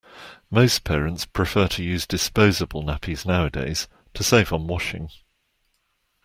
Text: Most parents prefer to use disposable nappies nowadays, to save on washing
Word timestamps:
Most 0.49 0.83
parents 0.83 1.27
prefer 1.27 1.67
to 1.67 1.83
use 1.83 2.07
disposable 2.07 2.81
nappies 2.81 3.23
nowadays, 3.23 3.87
to 4.15 4.23
save 4.23 4.51
on 4.51 4.65
washing 4.65 5.09